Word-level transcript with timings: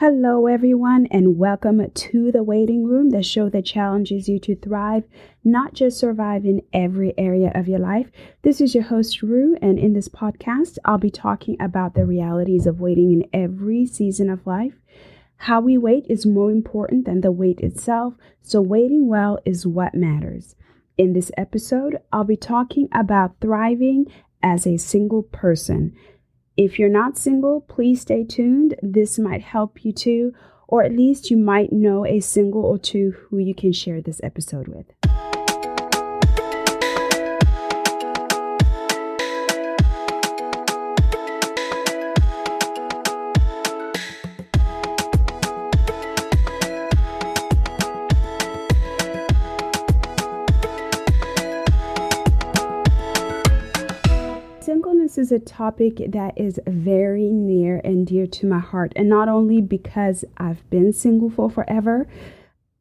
Hello, 0.00 0.46
everyone, 0.46 1.08
and 1.10 1.38
welcome 1.38 1.90
to 1.90 2.30
the 2.30 2.44
Waiting 2.44 2.84
Ruem, 2.84 3.10
the 3.10 3.20
show 3.20 3.48
that 3.48 3.64
challenges 3.64 4.28
you 4.28 4.38
to 4.38 4.54
thrive, 4.54 5.02
not 5.42 5.74
just 5.74 5.98
survive 5.98 6.44
in 6.44 6.62
every 6.72 7.12
area 7.18 7.50
of 7.56 7.66
your 7.66 7.80
life. 7.80 8.08
This 8.42 8.60
is 8.60 8.76
your 8.76 8.84
host, 8.84 9.22
Rue, 9.22 9.56
and 9.60 9.76
in 9.76 9.94
this 9.94 10.08
podcast, 10.08 10.78
I'll 10.84 10.98
be 10.98 11.10
talking 11.10 11.56
about 11.58 11.94
the 11.94 12.06
realities 12.06 12.64
of 12.64 12.78
waiting 12.78 13.10
in 13.10 13.28
every 13.32 13.86
season 13.86 14.30
of 14.30 14.46
life. 14.46 14.74
How 15.34 15.60
we 15.60 15.76
wait 15.76 16.06
is 16.08 16.24
more 16.24 16.52
important 16.52 17.04
than 17.04 17.20
the 17.20 17.32
wait 17.32 17.58
itself, 17.58 18.14
so 18.40 18.62
waiting 18.62 19.08
well 19.08 19.40
is 19.44 19.66
what 19.66 19.96
matters. 19.96 20.54
In 20.96 21.12
this 21.12 21.32
episode, 21.36 21.98
I'll 22.12 22.22
be 22.22 22.36
talking 22.36 22.88
about 22.92 23.40
thriving 23.40 24.06
as 24.44 24.64
a 24.64 24.76
single 24.76 25.24
person. 25.24 25.96
If 26.58 26.76
you're 26.76 26.88
not 26.88 27.16
single, 27.16 27.60
please 27.60 28.00
stay 28.00 28.24
tuned. 28.24 28.74
This 28.82 29.16
might 29.16 29.42
help 29.42 29.84
you 29.84 29.92
too, 29.92 30.34
or 30.66 30.82
at 30.82 30.90
least 30.90 31.30
you 31.30 31.36
might 31.36 31.72
know 31.72 32.04
a 32.04 32.18
single 32.18 32.64
or 32.64 32.78
two 32.78 33.14
who 33.30 33.38
you 33.38 33.54
can 33.54 33.72
share 33.72 34.02
this 34.02 34.20
episode 34.24 34.66
with. 34.66 34.86
Is 55.18 55.32
a 55.32 55.38
topic 55.38 56.00
that 56.08 56.38
is 56.38 56.60
very 56.66 57.30
near 57.32 57.80
and 57.84 58.06
dear 58.06 58.26
to 58.26 58.46
my 58.46 58.60
heart. 58.60 58.92
And 58.96 59.08
not 59.08 59.28
only 59.28 59.60
because 59.60 60.24
I've 60.38 60.68
been 60.70 60.92
single 60.92 61.28
for 61.28 61.50
forever, 61.50 62.06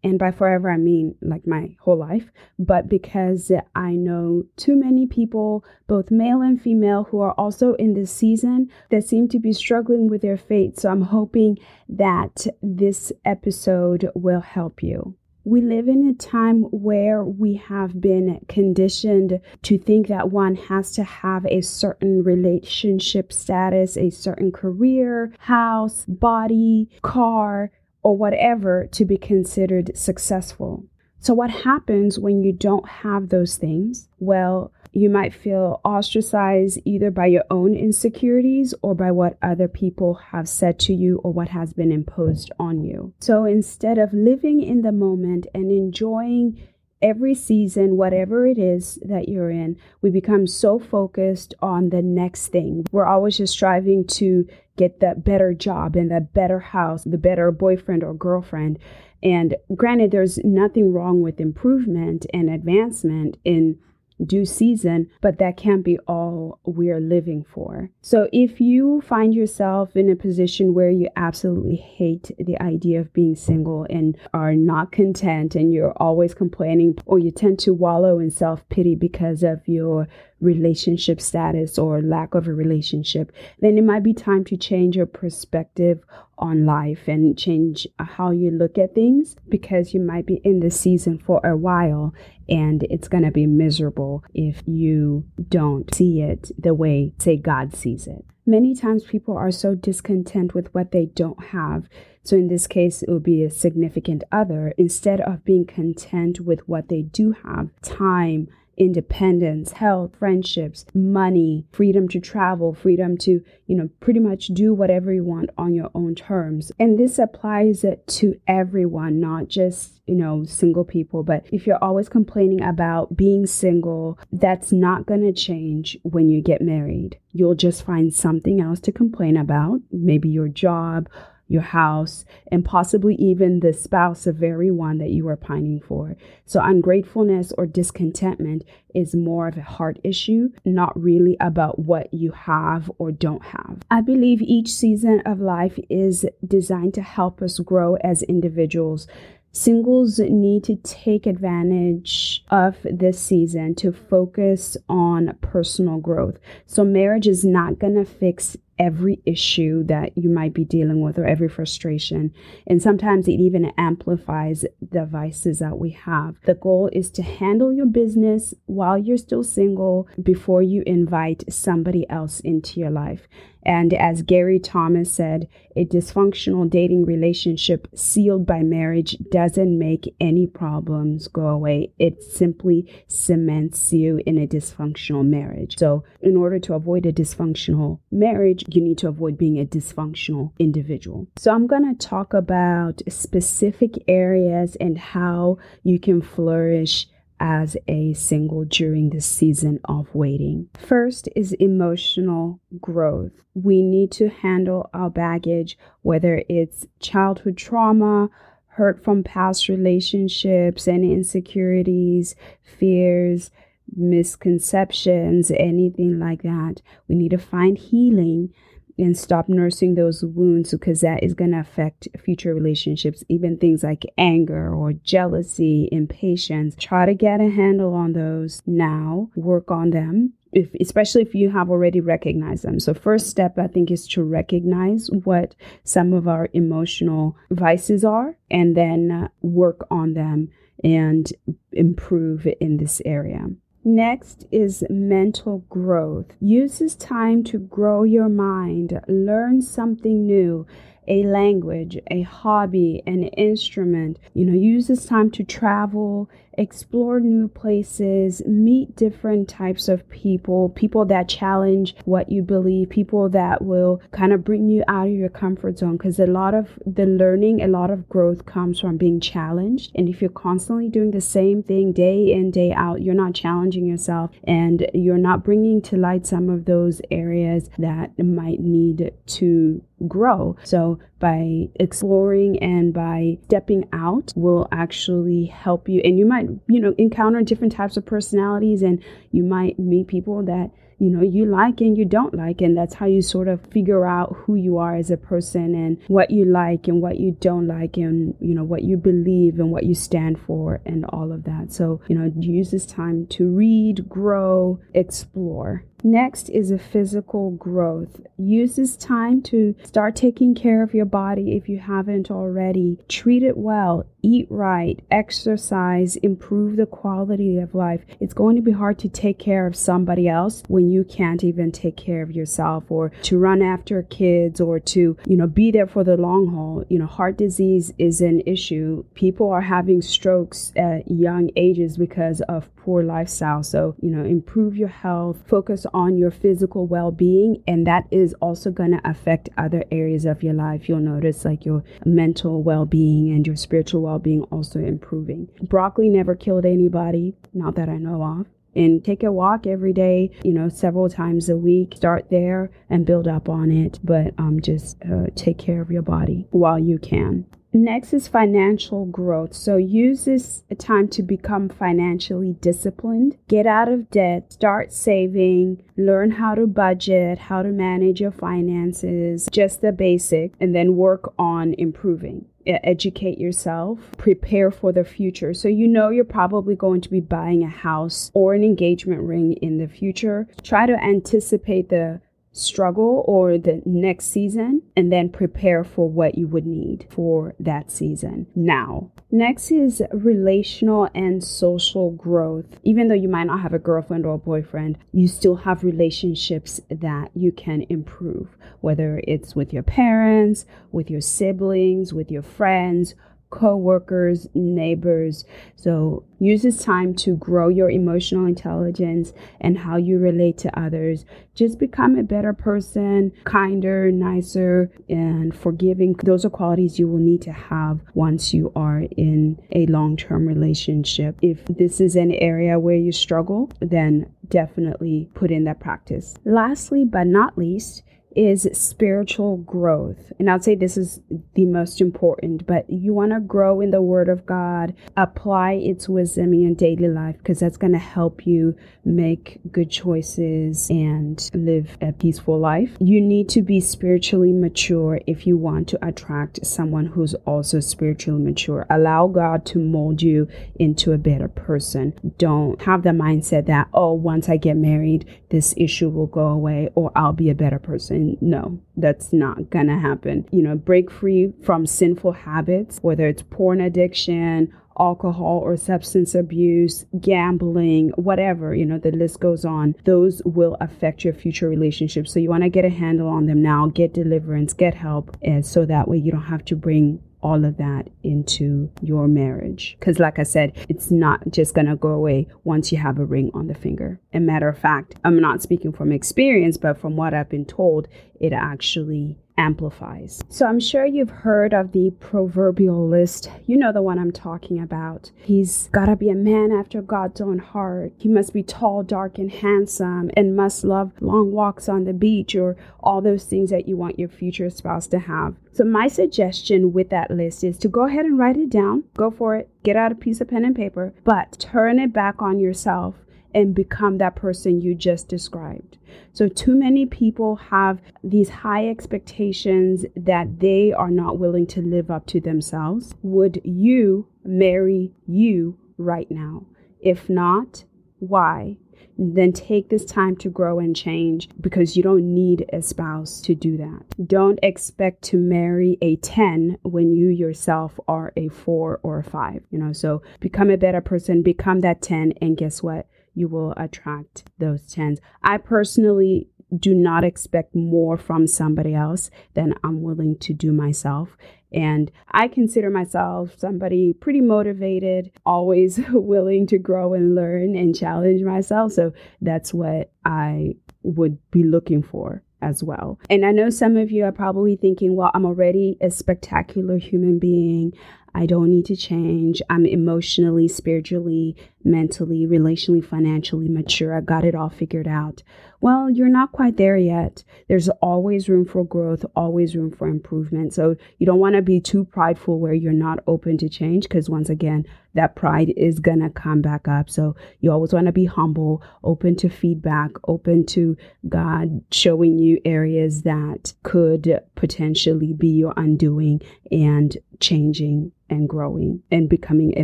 and 0.03 0.19
by 0.19 0.31
forever 0.31 0.69
I 0.69 0.77
mean 0.77 1.15
like 1.21 1.47
my 1.47 1.75
whole 1.79 1.97
life, 1.97 2.31
but 2.57 2.87
because 2.87 3.51
I 3.75 3.91
know 3.93 4.43
too 4.55 4.75
many 4.75 5.07
people, 5.07 5.65
both 5.87 6.11
male 6.11 6.41
and 6.41 6.61
female, 6.61 7.05
who 7.05 7.19
are 7.19 7.33
also 7.33 7.73
in 7.73 7.93
this 7.93 8.11
season 8.11 8.69
that 8.91 9.03
seem 9.03 9.27
to 9.29 9.39
be 9.39 9.51
struggling 9.51 10.07
with 10.07 10.21
their 10.21 10.37
fate. 10.37 10.79
So 10.79 10.89
I'm 10.89 11.01
hoping 11.01 11.57
that 11.89 12.47
this 12.61 13.11
episode 13.25 14.09
will 14.13 14.41
help 14.41 14.83
you. 14.83 15.15
We 15.47 15.61
live 15.61 15.87
in 15.87 16.05
a 16.09 16.13
time 16.13 16.63
where 16.63 17.23
we 17.23 17.55
have 17.55 18.01
been 18.01 18.41
conditioned 18.49 19.39
to 19.61 19.77
think 19.77 20.07
that 20.07 20.29
one 20.29 20.55
has 20.55 20.91
to 20.95 21.05
have 21.05 21.45
a 21.45 21.61
certain 21.61 22.21
relationship 22.21 23.31
status, 23.31 23.95
a 23.95 24.09
certain 24.09 24.51
career, 24.51 25.31
house, 25.39 26.03
body, 26.05 26.89
car, 27.01 27.71
or 28.03 28.17
whatever 28.17 28.89
to 28.91 29.05
be 29.05 29.15
considered 29.15 29.97
successful. 29.97 30.83
So, 31.19 31.33
what 31.33 31.49
happens 31.49 32.19
when 32.19 32.43
you 32.43 32.51
don't 32.51 32.85
have 32.85 33.29
those 33.29 33.55
things? 33.55 34.09
Well, 34.19 34.73
you 34.97 35.11
might 35.11 35.31
feel 35.31 35.79
ostracized 35.85 36.79
either 36.83 37.11
by 37.11 37.27
your 37.27 37.43
own 37.51 37.75
insecurities 37.75 38.73
or 38.81 38.95
by 38.95 39.11
what 39.11 39.37
other 39.43 39.67
people 39.67 40.15
have 40.15 40.49
said 40.49 40.79
to 40.79 40.91
you 40.91 41.17
or 41.23 41.31
what 41.31 41.49
has 41.49 41.71
been 41.71 41.91
imposed 41.91 42.51
on 42.57 42.81
you. 42.81 43.13
So 43.19 43.45
instead 43.45 43.99
of 43.99 44.11
living 44.11 44.63
in 44.63 44.81
the 44.81 44.91
moment 44.91 45.45
and 45.53 45.71
enjoying 45.71 46.59
every 46.99 47.35
season, 47.35 47.95
whatever 47.95 48.47
it 48.47 48.57
is 48.57 48.97
that 49.03 49.29
you're 49.29 49.51
in, 49.51 49.77
we 50.01 50.09
become 50.09 50.47
so 50.47 50.79
focused 50.79 51.53
on 51.61 51.89
the 51.89 52.01
next 52.01 52.47
thing. 52.47 52.87
We're 52.91 53.05
always 53.05 53.37
just 53.37 53.53
striving 53.53 54.07
to 54.07 54.47
get 54.77 54.99
that 55.01 55.23
better 55.23 55.53
job 55.53 55.95
and 55.95 56.09
that 56.09 56.33
better 56.33 56.59
house, 56.59 57.03
the 57.03 57.19
better 57.19 57.51
boyfriend 57.51 58.03
or 58.03 58.15
girlfriend. 58.15 58.79
And 59.21 59.57
granted, 59.75 60.09
there's 60.09 60.39
nothing 60.39 60.91
wrong 60.91 61.21
with 61.21 61.39
improvement 61.39 62.25
and 62.33 62.49
advancement 62.49 63.37
in 63.45 63.77
due 64.25 64.45
season, 64.45 65.09
but 65.21 65.37
that 65.37 65.57
can't 65.57 65.83
be 65.83 65.99
all 66.07 66.59
we're 66.65 66.99
living 66.99 67.43
for. 67.43 67.89
So 68.01 68.27
if 68.31 68.59
you 68.59 69.01
find 69.01 69.33
yourself 69.33 69.95
in 69.95 70.09
a 70.09 70.15
position 70.15 70.73
where 70.73 70.89
you 70.89 71.09
absolutely 71.15 71.75
hate 71.75 72.31
the 72.39 72.59
idea 72.61 72.99
of 72.99 73.13
being 73.13 73.35
single 73.35 73.85
and 73.89 74.17
are 74.33 74.55
not 74.55 74.91
content 74.91 75.55
and 75.55 75.71
you're 75.71 75.93
always 75.97 76.33
complaining, 76.33 76.97
or 77.05 77.19
you 77.19 77.31
tend 77.31 77.59
to 77.59 77.73
wallow 77.73 78.19
in 78.19 78.31
self 78.31 78.67
pity 78.69 78.95
because 78.95 79.43
of 79.43 79.67
your 79.67 80.07
relationship 80.39 81.19
status 81.19 81.77
or 81.77 82.01
lack 82.01 82.35
of 82.35 82.47
a 82.47 82.53
relationship, 82.53 83.31
then 83.59 83.77
it 83.77 83.83
might 83.83 84.03
be 84.03 84.13
time 84.13 84.43
to 84.45 84.57
change 84.57 84.95
your 84.95 85.05
perspective 85.05 85.99
on 86.37 86.65
life 86.65 87.07
and 87.07 87.37
change 87.37 87.87
how 87.99 88.31
you 88.31 88.51
look 88.51 88.77
at 88.77 88.93
things 88.93 89.35
because 89.49 89.93
you 89.93 89.99
might 89.99 90.25
be 90.25 90.41
in 90.43 90.59
this 90.59 90.79
season 90.79 91.17
for 91.17 91.41
a 91.45 91.57
while 91.57 92.13
and 92.49 92.83
it's 92.89 93.07
going 93.07 93.23
to 93.23 93.31
be 93.31 93.45
miserable 93.45 94.23
if 94.33 94.61
you 94.65 95.25
don't 95.49 95.93
see 95.93 96.21
it 96.21 96.51
the 96.57 96.73
way, 96.73 97.13
say, 97.17 97.37
God 97.37 97.75
sees 97.75 98.07
it. 98.07 98.25
Many 98.45 98.73
times 98.73 99.03
people 99.03 99.35
are 99.35 99.51
so 99.51 99.75
discontent 99.75 100.53
with 100.53 100.73
what 100.73 100.91
they 100.91 101.07
don't 101.07 101.47
have. 101.47 101.89
So, 102.23 102.37
in 102.37 102.47
this 102.47 102.65
case, 102.65 103.03
it 103.03 103.09
would 103.11 103.23
be 103.23 103.43
a 103.43 103.49
significant 103.49 104.23
other. 104.31 104.73
Instead 104.77 105.19
of 105.19 105.43
being 105.43 105.65
content 105.65 106.39
with 106.39 106.61
what 106.67 106.87
they 106.87 107.01
do 107.01 107.35
have, 107.43 107.69
time, 107.81 108.47
independence, 108.77 109.73
health, 109.73 110.15
friendships, 110.17 110.85
money, 110.93 111.65
freedom 111.71 112.07
to 112.07 112.19
travel, 112.19 112.73
freedom 112.73 113.17
to, 113.17 113.43
you 113.65 113.75
know, 113.75 113.89
pretty 113.99 114.19
much 114.19 114.47
do 114.47 114.73
whatever 114.73 115.11
you 115.11 115.23
want 115.23 115.49
on 115.57 115.73
your 115.73 115.89
own 115.95 116.15
terms. 116.15 116.71
And 116.79 116.97
this 116.97 117.19
applies 117.19 117.83
to 118.07 118.39
everyone, 118.47 119.19
not 119.19 119.47
just, 119.47 120.01
you 120.05 120.15
know, 120.15 120.45
single 120.45 120.85
people. 120.85 121.23
But 121.23 121.45
if 121.51 121.65
you're 121.65 121.83
always 121.83 122.07
complaining 122.07 122.61
about 122.61 123.17
being 123.17 123.45
single, 123.47 124.19
that's 124.31 124.71
not 124.71 125.05
going 125.05 125.21
to 125.21 125.33
change 125.33 125.97
when 126.03 126.29
you 126.29 126.41
get 126.41 126.61
married. 126.61 127.19
You'll 127.33 127.55
just 127.55 127.83
find 127.83 128.13
something 128.13 128.61
else 128.61 128.79
to 128.81 128.91
complain 128.91 129.37
about, 129.37 129.79
maybe 129.91 130.29
your 130.29 130.47
job 130.47 131.09
your 131.47 131.61
house, 131.61 132.25
and 132.51 132.63
possibly 132.63 133.15
even 133.15 133.59
the 133.59 133.73
spouse 133.73 134.27
of 134.27 134.35
very 134.35 134.71
one 134.71 134.97
that 134.97 135.09
you 135.09 135.27
are 135.27 135.37
pining 135.37 135.79
for. 135.79 136.15
So, 136.45 136.61
ungratefulness 136.61 137.53
or 137.57 137.65
discontentment 137.65 138.63
is 138.93 139.15
more 139.15 139.47
of 139.47 139.57
a 139.57 139.61
heart 139.61 139.99
issue, 140.03 140.49
not 140.65 140.99
really 140.99 141.37
about 141.39 141.79
what 141.79 142.13
you 142.13 142.31
have 142.31 142.91
or 142.97 143.11
don't 143.11 143.43
have. 143.43 143.81
I 143.89 144.01
believe 144.01 144.41
each 144.41 144.69
season 144.69 145.21
of 145.25 145.39
life 145.39 145.79
is 145.89 146.25
designed 146.45 146.93
to 146.95 147.01
help 147.01 147.41
us 147.41 147.59
grow 147.59 147.95
as 147.95 148.23
individuals. 148.23 149.07
Singles 149.51 150.19
need 150.19 150.63
to 150.65 150.75
take 150.75 151.25
advantage 151.25 152.45
of 152.51 152.77
this 152.83 153.19
season 153.19 153.73
to 153.75 153.91
focus 153.91 154.77
on 154.87 155.35
personal 155.41 155.97
growth. 155.97 156.37
So, 156.65 156.83
marriage 156.83 157.27
is 157.27 157.43
not 157.43 157.79
going 157.79 157.95
to 157.95 158.05
fix 158.05 158.57
every 158.79 159.21
issue 159.25 159.83
that 159.85 160.17
you 160.17 160.29
might 160.29 160.53
be 160.53 160.63
dealing 160.63 161.01
with 161.01 161.17
or 161.17 161.25
every 161.25 161.49
frustration. 161.49 162.33
And 162.65 162.81
sometimes 162.81 163.27
it 163.27 163.33
even 163.33 163.71
amplifies 163.77 164.65
the 164.81 165.05
vices 165.05 165.59
that 165.59 165.77
we 165.77 165.91
have. 165.91 166.35
The 166.45 166.55
goal 166.55 166.89
is 166.93 167.09
to 167.11 167.23
handle 167.23 167.73
your 167.73 167.85
business 167.85 168.53
while 168.65 168.97
you're 168.97 169.17
still 169.17 169.43
single 169.43 170.07
before 170.21 170.61
you 170.61 170.83
invite 170.85 171.51
somebody 171.51 172.09
else 172.09 172.39
into 172.39 172.79
your 172.79 172.91
life. 172.91 173.27
And 173.63 173.93
as 173.93 174.21
Gary 174.21 174.59
Thomas 174.59 175.11
said, 175.11 175.47
a 175.75 175.85
dysfunctional 175.85 176.69
dating 176.69 177.05
relationship 177.05 177.87
sealed 177.93 178.45
by 178.45 178.63
marriage 178.63 179.17
doesn't 179.29 179.77
make 179.77 180.15
any 180.19 180.47
problems 180.47 181.27
go 181.27 181.47
away. 181.47 181.91
It 181.99 182.23
simply 182.23 182.91
cements 183.07 183.93
you 183.93 184.21
in 184.25 184.37
a 184.37 184.47
dysfunctional 184.47 185.25
marriage. 185.25 185.77
So, 185.77 186.03
in 186.21 186.35
order 186.35 186.59
to 186.59 186.73
avoid 186.73 187.05
a 187.05 187.13
dysfunctional 187.13 187.99
marriage, 188.11 188.63
you 188.69 188.81
need 188.81 188.97
to 188.99 189.07
avoid 189.07 189.37
being 189.37 189.59
a 189.59 189.65
dysfunctional 189.65 190.51
individual. 190.57 191.27
So, 191.37 191.53
I'm 191.53 191.67
going 191.67 191.95
to 191.95 192.07
talk 192.07 192.33
about 192.33 193.01
specific 193.07 194.03
areas 194.07 194.75
and 194.77 194.97
how 194.97 195.57
you 195.83 195.99
can 195.99 196.21
flourish 196.21 197.07
as 197.39 197.77
a 197.87 198.13
single 198.13 198.65
during 198.65 199.09
this 199.09 199.25
season 199.25 199.79
of 199.85 200.13
waiting. 200.13 200.69
First 200.77 201.29
is 201.35 201.53
emotional 201.53 202.59
growth. 202.81 203.31
We 203.53 203.81
need 203.81 204.11
to 204.13 204.29
handle 204.29 204.89
our 204.93 205.09
baggage, 205.09 205.77
whether 206.01 206.43
it's 206.49 206.87
childhood 206.99 207.57
trauma, 207.57 208.29
hurt 208.67 209.03
from 209.03 209.23
past 209.23 209.69
relationships, 209.69 210.87
and 210.87 211.03
insecurities, 211.03 212.35
fears, 212.61 213.51
misconceptions, 213.95 215.51
anything 215.51 216.19
like 216.19 216.43
that. 216.43 216.81
We 217.07 217.15
need 217.15 217.31
to 217.31 217.37
find 217.37 217.77
healing 217.77 218.53
and 218.97 219.17
stop 219.17 219.47
nursing 219.47 219.95
those 219.95 220.23
wounds 220.23 220.71
because 220.71 221.01
that 221.01 221.23
is 221.23 221.33
going 221.33 221.51
to 221.51 221.59
affect 221.59 222.07
future 222.23 222.53
relationships, 222.53 223.23
even 223.29 223.57
things 223.57 223.83
like 223.83 224.05
anger 224.17 224.73
or 224.73 224.93
jealousy, 224.93 225.87
impatience. 225.91 226.75
Try 226.79 227.05
to 227.05 227.13
get 227.13 227.41
a 227.41 227.49
handle 227.49 227.93
on 227.93 228.13
those 228.13 228.61
now, 228.65 229.29
work 229.35 229.69
on 229.69 229.91
them, 229.91 230.33
if 230.51 230.73
especially 230.79 231.21
if 231.21 231.35
you 231.35 231.51
have 231.51 231.69
already 231.69 232.01
recognized 232.01 232.63
them. 232.63 232.79
So 232.79 232.93
first 232.93 233.29
step 233.29 233.57
I 233.57 233.67
think 233.67 233.91
is 233.91 234.07
to 234.09 234.23
recognize 234.23 235.09
what 235.11 235.55
some 235.83 236.13
of 236.13 236.27
our 236.27 236.49
emotional 236.53 237.37
vices 237.51 238.03
are 238.03 238.37
and 238.49 238.75
then 238.75 239.11
uh, 239.11 239.27
work 239.41 239.85
on 239.91 240.13
them 240.13 240.49
and 240.83 241.31
improve 241.71 242.47
in 242.59 242.77
this 242.77 243.01
area. 243.05 243.47
Next 243.87 244.45
is 244.51 244.83
mental 244.89 245.59
growth. 245.69 246.33
Use 246.41 246.79
this 246.79 246.93
time 246.93 247.41
to 247.45 247.57
grow 247.57 248.03
your 248.03 248.27
mind, 248.27 248.99
learn 249.07 249.61
something 249.61 250.25
new, 250.25 250.67
a 251.07 251.23
language, 251.23 251.97
a 252.11 252.23
hobby, 252.23 253.01
an 253.07 253.23
instrument. 253.23 254.19
You 254.33 254.43
know, 254.43 254.53
use 254.53 254.87
this 254.87 255.05
time 255.05 255.31
to 255.31 255.43
travel, 255.45 256.29
explore 256.57 257.19
new 257.19 257.47
places, 257.47 258.41
meet 258.45 258.95
different 258.95 259.47
types 259.47 259.87
of 259.87 260.09
people, 260.09 260.69
people 260.69 261.05
that 261.05 261.29
challenge 261.29 261.95
what 262.05 262.31
you 262.31 262.41
believe, 262.41 262.89
people 262.89 263.29
that 263.29 263.61
will 263.61 264.01
kind 264.11 264.33
of 264.33 264.43
bring 264.43 264.67
you 264.67 264.83
out 264.87 265.07
of 265.07 265.13
your 265.13 265.29
comfort 265.29 265.77
zone. 265.77 265.97
Because 265.97 266.19
a 266.19 266.25
lot 266.25 266.53
of 266.53 266.79
the 266.85 267.05
learning, 267.05 267.61
a 267.61 267.67
lot 267.67 267.91
of 267.91 268.09
growth 268.09 268.45
comes 268.45 268.79
from 268.79 268.97
being 268.97 269.19
challenged. 269.19 269.91
And 269.95 270.09
if 270.09 270.21
you're 270.21 270.29
constantly 270.29 270.89
doing 270.89 271.11
the 271.11 271.21
same 271.21 271.63
thing 271.63 271.91
day 271.93 272.31
in, 272.31 272.51
day 272.51 272.73
out, 272.73 273.01
you're 273.01 273.13
not 273.13 273.35
challenging 273.35 273.85
yourself 273.85 274.31
and 274.43 274.87
you're 274.93 275.17
not 275.17 275.43
bringing 275.43 275.81
to 275.83 275.97
light 275.97 276.25
some 276.25 276.49
of 276.49 276.65
those 276.65 277.01
areas 277.11 277.69
that 277.77 278.17
might 278.17 278.59
need 278.59 279.11
to 279.25 279.83
grow. 280.07 280.55
So 280.63 280.99
by 281.19 281.67
exploring 281.75 282.59
and 282.59 282.93
by 282.93 283.37
stepping 283.45 283.87
out 283.91 284.33
will 284.35 284.67
actually 284.71 285.45
help 285.45 285.89
you. 285.89 286.01
And 286.03 286.17
you 286.17 286.25
might, 286.25 286.47
you 286.67 286.79
know, 286.79 286.93
encounter 286.97 287.41
different 287.41 287.73
types 287.73 287.97
of 287.97 288.05
personalities 288.05 288.81
and 288.83 289.03
you 289.31 289.43
might 289.43 289.79
meet 289.79 290.07
people 290.07 290.43
that 290.43 290.71
you 290.99 291.09
know 291.09 291.21
you 291.21 291.45
like 291.45 291.81
and 291.81 291.97
you 291.97 292.05
don't 292.05 292.33
like 292.33 292.61
and 292.61 292.75
that's 292.75 292.95
how 292.95 293.05
you 293.05 293.21
sort 293.21 293.47
of 293.47 293.61
figure 293.71 294.05
out 294.05 294.35
who 294.35 294.55
you 294.55 294.77
are 294.77 294.95
as 294.95 295.11
a 295.11 295.17
person 295.17 295.75
and 295.75 296.01
what 296.07 296.31
you 296.31 296.45
like 296.45 296.87
and 296.87 297.01
what 297.01 297.19
you 297.19 297.31
don't 297.39 297.67
like 297.67 297.97
and 297.97 298.35
you 298.39 298.55
know 298.55 298.63
what 298.63 298.83
you 298.83 298.97
believe 298.97 299.59
and 299.59 299.71
what 299.71 299.83
you 299.83 299.93
stand 299.93 300.39
for 300.39 300.81
and 300.85 301.05
all 301.05 301.31
of 301.31 301.43
that 301.43 301.71
so 301.71 302.01
you 302.07 302.15
know 302.17 302.31
use 302.39 302.71
this 302.71 302.85
time 302.85 303.27
to 303.27 303.47
read 303.47 304.07
grow 304.09 304.79
explore 304.93 305.83
Next 306.03 306.49
is 306.49 306.69
a 306.69 306.77
physical 306.77 307.51
growth. 307.51 308.21
Use 308.37 308.75
this 308.75 308.95
time 308.95 309.41
to 309.43 309.75
start 309.83 310.15
taking 310.15 310.53
care 310.53 310.83
of 310.83 310.93
your 310.93 311.05
body 311.05 311.57
if 311.57 311.67
you 311.67 311.79
haven't 311.79 312.29
already. 312.29 312.99
Treat 313.09 313.41
it 313.41 313.57
well, 313.57 314.05
eat 314.27 314.47
right, 314.49 314.99
exercise, 315.09 316.17
improve 316.17 316.75
the 316.75 316.85
quality 316.85 317.57
of 317.57 317.73
life. 317.73 318.01
It's 318.19 318.33
going 318.33 318.57
to 318.57 318.61
be 318.61 318.73
hard 318.73 318.99
to 318.99 319.09
take 319.09 319.39
care 319.39 319.65
of 319.65 319.75
somebody 319.75 320.27
else 320.27 320.63
when 320.67 320.89
you 320.89 321.05
can't 321.05 321.45
even 321.45 321.71
take 321.71 321.95
care 321.95 322.21
of 322.21 322.31
yourself 322.31 322.83
or 322.89 323.09
to 323.23 323.37
run 323.37 323.61
after 323.61 324.03
kids 324.03 324.59
or 324.59 324.81
to, 324.81 325.15
you 325.25 325.37
know, 325.37 325.47
be 325.47 325.71
there 325.71 325.87
for 325.87 326.03
the 326.03 326.17
long 326.17 326.47
haul. 326.47 326.83
You 326.89 326.99
know, 326.99 327.05
heart 327.05 327.37
disease 327.37 327.93
is 327.97 328.19
an 328.19 328.41
issue. 328.45 329.05
People 329.13 329.49
are 329.49 329.61
having 329.61 330.01
strokes 330.01 330.73
at 330.75 331.09
young 331.09 331.49
ages 331.55 331.97
because 331.97 332.41
of 332.41 332.69
poor 332.87 333.03
lifestyle. 333.03 333.63
So, 333.63 333.97
you 334.01 334.09
know, 334.09 334.23
improve 334.23 334.77
your 334.77 334.87
health, 334.87 335.43
focus 335.45 335.85
on 335.93 336.17
your 336.17 336.31
physical 336.31 336.87
well 336.87 337.11
being, 337.11 337.61
and 337.67 337.85
that 337.85 338.05
is 338.11 338.33
also 338.35 338.71
going 338.71 338.91
to 338.91 339.01
affect 339.03 339.49
other 339.57 339.83
areas 339.91 340.23
of 340.23 340.41
your 340.41 340.53
life. 340.53 340.87
You'll 340.87 341.01
notice 341.01 341.43
like 341.43 341.65
your 341.65 341.83
mental 342.05 342.63
well 342.63 342.85
being 342.85 343.29
and 343.31 343.45
your 343.45 343.57
spiritual 343.57 344.03
well 344.03 344.19
being 344.19 344.43
also 344.43 344.79
improving. 344.79 345.49
Broccoli 345.63 346.07
never 346.07 346.33
killed 346.33 346.65
anybody, 346.65 347.35
not 347.53 347.75
that 347.75 347.89
I 347.89 347.97
know 347.97 348.23
of 348.23 348.47
and 348.73 349.03
take 349.03 349.23
a 349.23 349.31
walk 349.31 349.65
every 349.65 349.91
day, 349.91 350.31
you 350.43 350.53
know, 350.53 350.69
several 350.69 351.09
times 351.09 351.49
a 351.49 351.57
week. 351.57 351.95
Start 351.95 352.29
there 352.29 352.69
and 352.89 353.07
build 353.07 353.27
up 353.27 353.49
on 353.49 353.71
it, 353.71 353.99
but 354.03 354.33
um, 354.37 354.61
just 354.61 354.97
uh, 355.03 355.25
take 355.35 355.57
care 355.57 355.81
of 355.81 355.91
your 355.91 356.03
body 356.03 356.47
while 356.51 356.79
you 356.79 356.99
can. 356.99 357.45
Next 357.73 358.13
is 358.13 358.27
financial 358.27 359.05
growth. 359.05 359.53
So 359.53 359.77
use 359.77 360.25
this 360.25 360.63
time 360.77 361.07
to 361.09 361.21
become 361.21 361.69
financially 361.69 362.53
disciplined, 362.53 363.37
get 363.47 363.67
out 363.67 363.89
of 363.89 364.09
debt, 364.09 364.53
start 364.53 364.91
saving, 364.93 365.83
learn 365.97 366.31
how 366.31 366.55
to 366.55 366.65
budget, 366.65 367.37
how 367.37 367.61
to 367.61 367.69
manage 367.69 368.21
your 368.21 368.31
finances, 368.31 369.47
just 369.51 369.81
the 369.81 369.91
basic, 369.91 370.53
and 370.59 370.73
then 370.73 370.95
work 370.95 371.33
on 371.37 371.73
improving. 371.75 372.45
Educate 372.65 373.37
yourself, 373.37 373.99
prepare 374.17 374.71
for 374.71 374.91
the 374.91 375.05
future. 375.05 375.53
So 375.53 375.69
you 375.69 375.87
know 375.87 376.09
you're 376.09 376.25
probably 376.25 376.75
going 376.75 376.99
to 377.01 377.09
be 377.09 377.21
buying 377.21 377.63
a 377.63 377.69
house 377.69 378.29
or 378.33 378.53
an 378.53 378.63
engagement 378.63 379.21
ring 379.21 379.53
in 379.53 379.77
the 379.77 379.87
future. 379.87 380.47
Try 380.63 380.85
to 380.85 381.01
anticipate 381.01 381.89
the 381.89 382.19
struggle 382.57 383.23
or 383.27 383.57
the 383.57 383.81
next 383.85 384.31
season 384.31 384.81
and 384.95 385.11
then 385.11 385.29
prepare 385.29 385.83
for 385.83 386.09
what 386.09 386.37
you 386.37 386.47
would 386.47 386.65
need 386.65 387.07
for 387.09 387.53
that 387.59 387.91
season 387.91 388.47
now. 388.55 389.11
Next 389.29 389.71
is 389.71 390.01
relational 390.13 391.09
and 391.13 391.43
social 391.43 392.11
growth. 392.11 392.79
Even 392.83 393.07
though 393.07 393.15
you 393.15 393.27
might 393.27 393.43
not 393.47 393.59
have 393.59 393.73
a 393.73 393.79
girlfriend 393.79 394.25
or 394.25 394.35
a 394.35 394.39
boyfriend, 394.39 394.97
you 395.11 395.27
still 395.27 395.57
have 395.57 395.83
relationships 395.83 396.79
that 396.89 397.31
you 397.33 397.51
can 397.51 397.85
improve, 397.89 398.55
whether 398.81 399.21
it's 399.27 399.55
with 399.55 399.73
your 399.73 399.83
parents, 399.83 400.65
with 400.91 401.09
your 401.09 401.21
siblings, 401.21 402.13
with 402.13 402.31
your 402.31 402.41
friends, 402.41 403.15
co-workers, 403.49 404.47
neighbors. 404.53 405.45
So 405.75 406.23
use 406.39 406.63
this 406.63 406.83
time 406.83 407.13
to 407.15 407.35
grow 407.35 407.69
your 407.69 407.89
emotional 407.89 408.45
intelligence 408.45 409.33
and 409.61 409.77
how 409.77 409.97
you 409.97 410.19
relate 410.19 410.57
to 410.59 410.79
others. 410.79 411.25
Just 411.55 411.79
become 411.79 412.17
a 412.17 412.23
better 412.23 412.53
person, 412.53 413.31
kinder, 413.45 414.11
nicer, 414.11 414.91
and 415.09 415.55
forgiving. 415.55 416.15
Those 416.23 416.45
are 416.45 416.49
qualities 416.49 416.99
you 416.99 417.07
will 417.07 417.19
need 417.19 417.41
to 417.43 417.51
have 417.51 418.01
once 418.13 418.53
you 418.53 418.71
are 418.75 419.03
in 419.17 419.59
a 419.71 419.85
long-term 419.87 420.47
relationship. 420.47 421.37
If 421.41 421.65
this 421.65 421.99
is 422.01 422.15
an 422.15 422.31
area 422.33 422.77
where 422.79 422.95
you 422.95 423.11
struggle, 423.11 423.71
then 423.79 424.31
definitely 424.49 425.29
put 425.33 425.51
in 425.51 425.63
that 425.65 425.79
practice. 425.79 426.35
Lastly, 426.45 427.05
but 427.05 427.27
not 427.27 427.57
least, 427.57 428.03
is 428.37 428.69
spiritual 428.71 429.57
growth. 429.57 430.31
And 430.37 430.49
I'd 430.49 430.63
say 430.63 430.75
this 430.75 430.95
is 430.95 431.19
the 431.55 431.65
most 431.65 431.99
important, 431.99 432.67
but 432.67 432.87
you 432.87 433.13
want 433.13 433.31
to 433.31 433.39
grow 433.39 433.81
in 433.81 433.89
the 433.89 434.01
Word 434.01 434.29
of 434.29 434.45
God, 434.45 434.93
apply 435.17 435.73
its 435.73 436.07
wisdom 436.07 436.53
in 436.53 436.61
your 436.61 436.75
daily 436.75 437.07
life 437.07 437.37
because 437.39 437.59
that's 437.59 437.77
going 437.77 437.93
to 437.93 437.99
help 437.99 438.45
you 438.45 438.75
make 439.03 439.59
good 439.71 439.89
choices 439.89 440.89
and 440.91 441.49
live 441.53 441.97
a 441.99 442.11
peaceful 442.11 442.59
life. 442.59 442.95
You 442.99 443.19
need 443.19 443.49
to 443.49 443.63
be 443.63 443.81
spiritually 443.81 444.53
mature 444.53 445.19
if 445.25 445.47
you 445.47 445.57
want 445.57 445.87
to 445.89 446.07
attract 446.07 446.65
someone 446.65 447.07
who's 447.07 447.33
also 447.45 447.79
spiritually 447.79 448.43
mature. 448.43 448.85
Allow 448.89 449.27
God 449.27 449.65
to 449.67 449.79
mold 449.79 450.21
you 450.21 450.47
into 450.75 451.11
a 451.11 451.17
better 451.17 451.47
person. 451.47 452.13
Don't 452.37 452.79
have 452.83 453.01
the 453.01 453.09
mindset 453.09 453.65
that, 453.65 453.87
oh, 453.93 454.13
once 454.13 454.47
I 454.47 454.57
get 454.57 454.77
married, 454.77 455.25
this 455.49 455.73
issue 455.75 456.09
will 456.09 456.27
go 456.27 456.47
away 456.47 456.89
or 456.93 457.11
I'll 457.15 457.33
be 457.33 457.49
a 457.49 457.55
better 457.55 457.79
person 457.79 458.26
no, 458.41 458.79
that's 458.95 459.31
not 459.31 459.69
gonna 459.69 459.99
happen. 459.99 460.47
You 460.51 460.63
know, 460.63 460.75
break 460.75 461.09
free 461.11 461.53
from 461.63 461.85
sinful 461.85 462.33
habits, 462.33 462.99
whether 463.01 463.27
it's 463.27 463.43
porn 463.43 463.79
addiction, 463.79 464.73
alcohol 464.99 465.59
or 465.63 465.77
substance 465.77 466.33
abuse, 466.33 467.05
gambling, 467.19 468.09
whatever, 468.15 468.73
you 468.73 468.85
know, 468.85 468.97
the 468.97 469.11
list 469.11 469.39
goes 469.39 469.63
on. 469.63 469.95
Those 470.05 470.41
will 470.43 470.75
affect 470.81 471.23
your 471.23 471.33
future 471.33 471.69
relationships. 471.69 472.33
So 472.33 472.39
you 472.39 472.49
want 472.49 472.63
to 472.63 472.69
get 472.69 472.85
a 472.85 472.89
handle 472.89 473.27
on 473.27 473.45
them 473.45 473.61
now, 473.61 473.87
get 473.87 474.13
deliverance, 474.13 474.73
get 474.73 474.95
help, 474.95 475.37
and 475.41 475.65
so 475.65 475.85
that 475.85 476.07
way 476.07 476.17
you 476.17 476.31
don't 476.31 476.41
have 476.43 476.65
to 476.65 476.75
bring 476.75 477.21
all 477.47 477.63
of 477.63 477.77
that 477.77 478.09
into 478.23 478.91
your 479.01 479.25
marriage. 479.29 479.95
Because, 479.97 480.19
like 480.19 480.37
I 480.37 480.43
said, 480.43 480.73
it's 480.89 481.09
not 481.09 481.49
just 481.49 481.73
going 481.73 481.87
to 481.87 481.95
go 481.95 482.09
away 482.09 482.47
once 482.65 482.91
you 482.91 482.97
have 482.97 483.19
a 483.19 483.25
ring 483.25 483.51
on 483.53 483.67
the 483.67 483.73
finger. 483.73 484.19
A 484.33 484.41
matter 484.41 484.67
of 484.67 484.77
fact, 484.77 485.15
I'm 485.23 485.39
not 485.39 485.61
speaking 485.61 485.93
from 485.93 486.11
experience, 486.11 486.75
but 486.75 486.99
from 486.99 487.15
what 487.15 487.33
I've 487.33 487.47
been 487.49 487.65
told, 487.65 488.09
it 488.41 488.51
actually 488.51 489.39
amplifies. 489.57 490.43
So 490.49 490.65
I'm 490.65 490.79
sure 490.79 491.05
you've 491.05 491.29
heard 491.29 491.73
of 491.73 491.91
the 491.91 492.11
proverbial 492.19 493.07
list. 493.07 493.49
You 493.65 493.77
know 493.77 493.91
the 493.91 494.01
one 494.01 494.19
I'm 494.19 494.31
talking 494.31 494.79
about. 494.79 495.31
He's 495.35 495.89
got 495.91 496.05
to 496.05 496.15
be 496.15 496.29
a 496.29 496.35
man 496.35 496.71
after 496.71 497.01
God's 497.01 497.41
own 497.41 497.59
heart. 497.59 498.13
He 498.17 498.29
must 498.29 498.53
be 498.53 498.63
tall, 498.63 499.03
dark, 499.03 499.37
and 499.37 499.51
handsome, 499.51 500.31
and 500.35 500.55
must 500.55 500.83
love 500.83 501.11
long 501.19 501.51
walks 501.51 501.89
on 501.89 502.05
the 502.05 502.13
beach 502.13 502.55
or 502.55 502.77
all 502.99 503.21
those 503.21 503.45
things 503.45 503.69
that 503.69 503.87
you 503.87 503.97
want 503.97 504.19
your 504.19 504.29
future 504.29 504.69
spouse 504.69 505.07
to 505.07 505.19
have. 505.19 505.55
So 505.71 505.83
my 505.83 506.07
suggestion 506.07 506.93
with 506.93 507.09
that 507.09 507.31
list 507.31 507.63
is 507.63 507.77
to 507.79 507.87
go 507.87 508.05
ahead 508.05 508.25
and 508.25 508.37
write 508.37 508.57
it 508.57 508.69
down. 508.69 509.03
Go 509.15 509.29
for 509.31 509.55
it. 509.55 509.69
Get 509.83 509.95
out 509.95 510.11
a 510.11 510.15
piece 510.15 510.41
of 510.41 510.49
pen 510.49 510.65
and 510.65 510.75
paper, 510.75 511.13
but 511.23 511.59
turn 511.59 511.99
it 511.99 512.13
back 512.13 512.41
on 512.41 512.59
yourself 512.59 513.15
and 513.57 513.73
become 513.73 514.19
that 514.19 514.35
person 514.35 514.79
you 514.79 514.93
just 514.93 515.27
described. 515.27 515.97
So, 516.31 516.47
too 516.47 516.75
many 516.75 517.07
people 517.07 517.55
have 517.55 517.99
these 518.23 518.49
high 518.49 518.87
expectations 518.87 520.05
that 520.15 520.59
they 520.59 520.93
are 520.93 521.09
not 521.09 521.39
willing 521.39 521.65
to 521.67 521.81
live 521.81 522.11
up 522.11 522.27
to 522.27 522.39
themselves. 522.39 523.15
Would 523.23 523.59
you 523.63 524.27
marry 524.45 525.11
you 525.25 525.79
right 525.97 526.29
now? 526.29 526.67
If 527.01 527.31
not, 527.31 527.83
why? 528.19 528.77
then 529.19 529.51
take 529.51 529.89
this 529.89 530.05
time 530.05 530.35
to 530.35 530.47
grow 530.47 530.77
and 530.77 530.95
change 530.95 531.49
because 531.59 531.97
you 531.97 532.03
don't 532.03 532.35
need 532.35 532.69
a 532.71 532.83
spouse 532.83 533.41
to 533.41 533.55
do 533.55 533.75
that. 533.75 534.27
Don't 534.27 534.59
expect 534.61 535.23
to 535.23 535.37
marry 535.37 535.97
a 536.03 536.17
10 536.17 536.77
when 536.83 537.11
you 537.11 537.29
yourself 537.29 537.99
are 538.07 538.31
a 538.37 538.47
4 538.49 538.99
or 539.01 539.17
a 539.17 539.23
5, 539.23 539.63
you 539.71 539.79
know. 539.79 539.91
So 539.91 540.21
become 540.39 540.69
a 540.69 540.77
better 540.77 541.01
person, 541.01 541.41
become 541.41 541.79
that 541.79 542.03
10 542.03 542.33
and 542.41 542.55
guess 542.55 542.83
what? 542.83 543.07
You 543.37 543.47
will 543.47 543.73
attract 543.77 544.49
those 544.57 544.81
10s. 544.93 545.19
I 545.43 545.57
personally 545.57 546.49
do 546.75 546.95
not 546.95 547.23
expect 547.23 547.75
more 547.75 548.17
from 548.17 548.47
somebody 548.47 548.95
else 548.95 549.29
than 549.53 549.75
I'm 549.83 550.01
willing 550.01 550.39
to 550.39 550.53
do 550.53 550.71
myself. 550.71 551.37
And 551.71 552.11
I 552.31 552.47
consider 552.47 552.89
myself 552.89 553.53
somebody 553.57 554.13
pretty 554.13 554.41
motivated, 554.41 555.31
always 555.45 555.99
willing 556.11 556.65
to 556.67 556.79
grow 556.79 557.13
and 557.13 557.35
learn 557.35 557.75
and 557.75 557.95
challenge 557.95 558.41
myself. 558.41 558.93
So 558.93 559.13
that's 559.39 559.71
what 559.71 560.11
I 560.25 560.75
would 561.03 561.37
be 561.51 561.63
looking 561.63 562.01
for 562.01 562.41
as 562.61 562.83
well. 562.83 563.19
And 563.29 563.45
I 563.45 563.51
know 563.51 563.69
some 563.69 563.97
of 563.97 564.11
you 564.11 564.23
are 564.23 564.31
probably 564.31 564.75
thinking, 564.75 565.15
well, 565.15 565.29
I'm 565.35 565.45
already 565.45 565.95
a 566.01 566.09
spectacular 566.09 566.97
human 566.97 567.37
being. 567.37 567.93
I 568.37 568.45
don't 568.45 568.69
need 568.69 568.85
to 568.85 568.95
change. 568.95 569.63
I'm 569.67 569.87
emotionally, 569.87 570.67
spiritually, 570.67 571.55
mentally, 571.83 572.45
relationally, 572.45 573.03
financially 573.03 573.67
mature. 573.67 574.15
I 574.15 574.21
got 574.21 574.45
it 574.45 574.53
all 574.53 574.69
figured 574.69 575.07
out. 575.07 575.41
Well, 575.81 576.09
you're 576.09 576.29
not 576.29 576.51
quite 576.51 576.77
there 576.77 576.97
yet. 576.97 577.43
There's 577.67 577.89
always 577.89 578.47
room 578.47 578.65
for 578.65 578.83
growth, 578.83 579.25
always 579.35 579.75
room 579.75 579.91
for 579.91 580.07
improvement. 580.07 580.73
So 580.73 580.95
you 581.17 581.25
don't 581.25 581.39
want 581.39 581.55
to 581.55 581.63
be 581.63 581.79
too 581.79 582.05
prideful 582.05 582.59
where 582.59 582.73
you're 582.73 582.93
not 582.93 583.19
open 583.25 583.57
to 583.59 583.69
change 583.69 584.03
because 584.03 584.29
once 584.29 584.49
again, 584.49 584.85
that 585.15 585.35
pride 585.35 585.73
is 585.75 585.99
going 585.99 586.19
to 586.19 586.29
come 586.29 586.61
back 586.61 586.87
up. 586.87 587.09
So 587.09 587.35
you 587.59 587.71
always 587.71 587.93
want 587.93 588.05
to 588.05 588.11
be 588.11 588.25
humble, 588.25 588.83
open 589.03 589.35
to 589.37 589.49
feedback, 589.49 590.11
open 590.27 590.65
to 590.67 590.95
God 591.27 591.81
showing 591.91 592.37
you 592.37 592.59
areas 592.65 593.23
that 593.23 593.73
could 593.83 594.41
potentially 594.55 595.33
be 595.33 595.49
your 595.49 595.73
undoing 595.75 596.41
and 596.71 597.17
changing 597.39 598.11
and 598.29 598.49
growing 598.49 599.03
and 599.11 599.29
becoming 599.29 599.73
a 599.77 599.83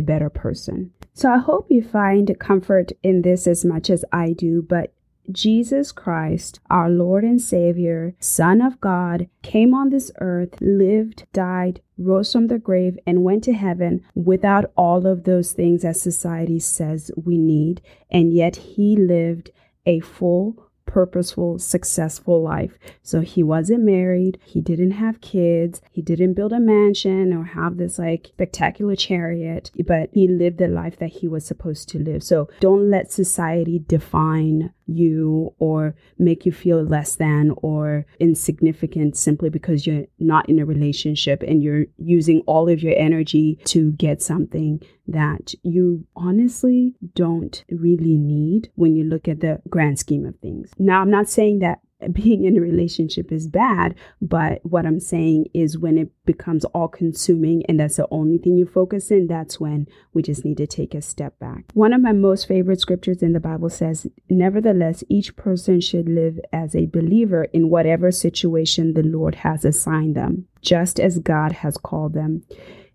better 0.00 0.30
person. 0.30 0.92
So 1.12 1.30
I 1.30 1.38
hope 1.38 1.66
you 1.70 1.82
find 1.82 2.36
comfort 2.38 2.92
in 3.02 3.22
this 3.22 3.46
as 3.46 3.64
much 3.64 3.88
as 3.88 4.04
I 4.12 4.32
do, 4.32 4.62
but 4.62 4.92
Jesus 5.30 5.90
Christ, 5.90 6.60
our 6.68 6.90
Lord 6.90 7.24
and 7.24 7.40
Savior, 7.40 8.14
Son 8.18 8.60
of 8.60 8.80
God, 8.80 9.28
came 9.42 9.72
on 9.72 9.88
this 9.88 10.10
earth, 10.20 10.60
lived, 10.60 11.24
died, 11.32 11.80
rose 11.96 12.32
from 12.32 12.48
the 12.48 12.58
grave, 12.58 12.98
and 13.06 13.24
went 13.24 13.42
to 13.44 13.54
heaven 13.54 14.04
without 14.14 14.70
all 14.76 15.06
of 15.06 15.24
those 15.24 15.52
things 15.52 15.82
that 15.82 15.96
society 15.96 16.58
says 16.58 17.10
we 17.16 17.38
need. 17.38 17.80
And 18.10 18.34
yet 18.34 18.56
he 18.56 18.96
lived 18.96 19.50
a 19.86 20.00
full, 20.00 20.70
purposeful, 20.86 21.58
successful 21.58 22.42
life. 22.42 22.78
So 23.02 23.20
he 23.20 23.42
wasn't 23.42 23.84
married, 23.84 24.38
he 24.44 24.60
didn't 24.60 24.92
have 24.92 25.20
kids, 25.20 25.80
he 25.90 26.02
didn't 26.02 26.34
build 26.34 26.52
a 26.52 26.60
mansion 26.60 27.32
or 27.32 27.44
have 27.44 27.76
this 27.76 27.98
like 27.98 28.28
spectacular 28.28 28.96
chariot, 28.96 29.70
but 29.86 30.10
he 30.12 30.28
lived 30.28 30.58
the 30.58 30.68
life 30.68 30.98
that 30.98 31.10
he 31.10 31.28
was 31.28 31.44
supposed 31.44 31.88
to 31.90 31.98
live. 31.98 32.22
So 32.22 32.48
don't 32.60 32.90
let 32.90 33.12
society 33.12 33.82
define 33.86 34.72
you 34.86 35.54
or 35.58 35.94
make 36.18 36.44
you 36.44 36.52
feel 36.52 36.82
less 36.82 37.16
than 37.16 37.52
or 37.58 38.06
insignificant 38.20 39.16
simply 39.16 39.48
because 39.50 39.86
you're 39.86 40.04
not 40.18 40.48
in 40.48 40.58
a 40.58 40.64
relationship 40.64 41.42
and 41.42 41.62
you're 41.62 41.86
using 41.98 42.40
all 42.46 42.68
of 42.68 42.82
your 42.82 42.94
energy 42.96 43.58
to 43.64 43.92
get 43.92 44.22
something 44.22 44.80
that 45.06 45.54
you 45.62 46.06
honestly 46.16 46.94
don't 47.14 47.64
really 47.70 48.16
need 48.16 48.70
when 48.74 48.96
you 48.96 49.04
look 49.04 49.28
at 49.28 49.40
the 49.40 49.60
grand 49.68 49.98
scheme 49.98 50.24
of 50.24 50.36
things. 50.36 50.70
Now, 50.78 51.00
I'm 51.00 51.10
not 51.10 51.28
saying 51.28 51.58
that 51.60 51.80
being 52.12 52.44
in 52.44 52.56
a 52.56 52.60
relationship 52.60 53.32
is 53.32 53.48
bad, 53.48 53.94
but 54.20 54.60
what 54.64 54.86
I'm 54.86 55.00
saying 55.00 55.46
is 55.54 55.78
when 55.78 55.98
it 55.98 56.10
becomes 56.24 56.64
all 56.66 56.88
consuming 56.88 57.64
and 57.66 57.80
that's 57.80 57.96
the 57.96 58.08
only 58.10 58.38
thing 58.38 58.56
you 58.56 58.66
focus 58.66 59.10
in, 59.10 59.26
that's 59.26 59.60
when 59.60 59.86
we 60.12 60.22
just 60.22 60.44
need 60.44 60.56
to 60.58 60.66
take 60.66 60.94
a 60.94 61.02
step 61.02 61.38
back. 61.38 61.64
One 61.74 61.92
of 61.92 62.00
my 62.00 62.12
most 62.12 62.46
favorite 62.46 62.80
scriptures 62.80 63.22
in 63.22 63.32
the 63.32 63.40
Bible 63.40 63.70
says, 63.70 64.06
Nevertheless, 64.28 65.04
each 65.08 65.36
person 65.36 65.80
should 65.80 66.08
live 66.08 66.38
as 66.52 66.74
a 66.74 66.86
believer 66.86 67.44
in 67.52 67.70
whatever 67.70 68.10
situation 68.10 68.94
the 68.94 69.02
Lord 69.02 69.36
has 69.36 69.64
assigned 69.64 70.14
them, 70.14 70.46
just 70.60 70.98
as 70.98 71.18
God 71.18 71.52
has 71.52 71.76
called 71.76 72.14
them. 72.14 72.42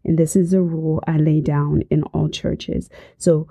And 0.03 0.17
this 0.17 0.35
is 0.35 0.53
a 0.53 0.61
rule 0.61 1.03
I 1.07 1.17
lay 1.17 1.41
down 1.41 1.83
in 1.89 2.03
all 2.03 2.29
churches. 2.29 2.89
So, 3.17 3.47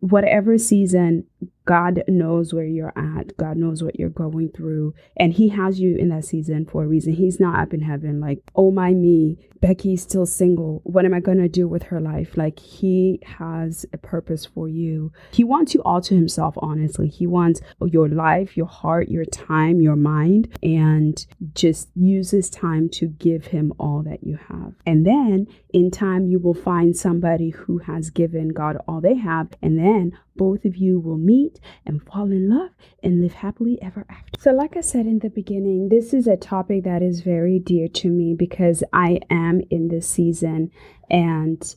whatever 0.00 0.56
season 0.58 1.24
God 1.64 2.02
knows 2.08 2.54
where 2.54 2.64
you're 2.64 2.94
at. 2.96 3.36
God 3.36 3.58
knows 3.58 3.82
what 3.82 3.98
you're 3.98 4.08
going 4.08 4.50
through. 4.50 4.94
And 5.16 5.34
He 5.34 5.50
has 5.50 5.78
you 5.78 5.96
in 5.96 6.08
that 6.08 6.24
season 6.24 6.64
for 6.64 6.84
a 6.84 6.88
reason. 6.88 7.12
He's 7.12 7.38
not 7.38 7.60
up 7.60 7.74
in 7.74 7.82
heaven 7.82 8.20
like, 8.20 8.42
oh 8.56 8.70
my 8.70 8.94
me, 8.94 9.36
Becky's 9.60 10.02
still 10.02 10.24
single. 10.24 10.80
What 10.84 11.04
am 11.04 11.12
I 11.12 11.20
going 11.20 11.38
to 11.38 11.48
do 11.48 11.68
with 11.68 11.84
her 11.84 12.00
life? 12.00 12.36
Like, 12.36 12.58
He 12.58 13.20
has 13.38 13.84
a 13.92 13.98
purpose 13.98 14.46
for 14.46 14.68
you. 14.68 15.12
He 15.30 15.44
wants 15.44 15.74
you 15.74 15.82
all 15.82 16.00
to 16.00 16.14
Himself, 16.14 16.54
honestly. 16.58 17.08
He 17.08 17.26
wants 17.26 17.60
your 17.84 18.08
life, 18.08 18.56
your 18.56 18.66
heart, 18.66 19.08
your 19.08 19.24
time, 19.26 19.80
your 19.80 19.96
mind, 19.96 20.56
and 20.62 21.26
just 21.54 21.90
use 21.94 22.30
this 22.30 22.48
time 22.48 22.88
to 22.90 23.08
give 23.08 23.46
Him 23.46 23.72
all 23.78 24.02
that 24.04 24.24
you 24.24 24.38
have. 24.48 24.74
And 24.86 25.04
then 25.04 25.46
in 25.72 25.90
time, 25.90 26.26
you 26.26 26.38
will 26.38 26.54
find 26.54 26.96
somebody 26.96 27.50
who 27.50 27.78
has 27.78 28.10
given 28.10 28.48
God 28.48 28.78
all 28.86 29.00
they 29.00 29.16
have. 29.16 29.48
And 29.60 29.78
then 29.78 30.18
both 30.38 30.64
of 30.64 30.76
you 30.76 30.98
will 30.98 31.18
meet 31.18 31.60
and 31.84 32.02
fall 32.02 32.30
in 32.32 32.48
love 32.48 32.70
and 33.02 33.20
live 33.20 33.34
happily 33.34 33.78
ever 33.82 34.06
after. 34.08 34.40
So, 34.40 34.52
like 34.52 34.76
I 34.76 34.80
said 34.80 35.04
in 35.04 35.18
the 35.18 35.28
beginning, 35.28 35.88
this 35.90 36.14
is 36.14 36.26
a 36.26 36.36
topic 36.36 36.84
that 36.84 37.02
is 37.02 37.20
very 37.20 37.58
dear 37.58 37.88
to 37.88 38.08
me 38.08 38.34
because 38.34 38.82
I 38.92 39.20
am 39.28 39.60
in 39.68 39.88
this 39.88 40.08
season 40.08 40.70
and 41.10 41.74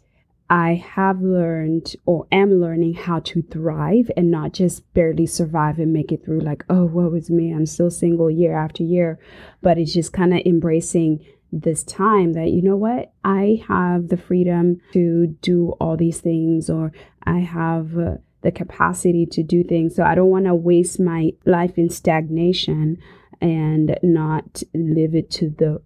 I 0.52 0.74
have 0.74 1.22
learned 1.22 1.96
or 2.06 2.28
am 2.30 2.60
learning 2.60 2.96
how 2.96 3.20
to 3.22 3.42
thrive 3.42 4.12
and 4.18 4.30
not 4.30 4.52
just 4.52 4.94
barely 4.94 5.26
survive 5.26 5.80
and 5.80 5.94
make 5.94 6.12
it 6.12 6.26
through, 6.26 6.42
like, 6.42 6.66
oh, 6.70 6.84
woe 6.86 7.14
is 7.14 7.30
me, 7.30 7.54
I'm 7.54 7.66
still 7.66 7.90
single 7.90 8.30
year 8.30 8.58
after 8.58 8.84
year. 8.84 9.18
But 9.62 9.78
it's 9.78 9.94
just 9.94 10.12
kind 10.12 10.34
of 10.34 10.42
embracing 10.46 11.26
this 11.54 11.86
time 11.86 12.34
that, 12.34 12.50
you 12.50 12.62
know 12.62 12.76
what, 12.76 13.14
I 13.24 13.64
have 13.70 14.10
the 14.10 14.18
freedom 14.18 14.82
to 14.92 15.28
do 15.42 15.70
all 15.80 15.96
these 15.96 16.20
things, 16.20 16.70
or 16.70 16.92
I 17.24 17.40
have. 17.40 17.98
Uh, 17.98 18.18
the 18.42 18.52
capacity 18.52 19.26
to 19.28 19.44
do 19.44 19.64
things. 19.64 19.96
So 19.96 20.04
I 20.04 20.16
don't 20.16 20.30
want 20.30 20.46
to 20.46 20.56
waste 20.56 21.00
my 21.00 21.32
life 21.46 21.78
in 21.78 21.90
stagnation 21.90 22.98
and 23.40 23.98
not 24.04 24.64
live 24.74 25.16
it 25.16 25.30
to 25.32 25.50
the 25.50 25.82